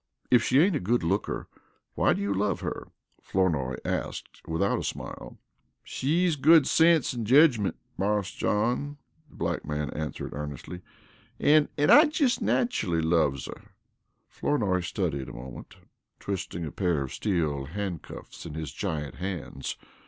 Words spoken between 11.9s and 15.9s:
I jes' nachelly loves her." Flournoy studied a moment,